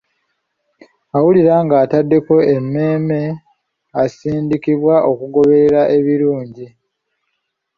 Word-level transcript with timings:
Awulira 1.15 1.55
ng'ataddeko 1.65 2.35
emmeeme 2.55 3.21
asindikibwa 4.03 4.95
okugoberera 5.11 5.81
ebirungi. 5.97 6.67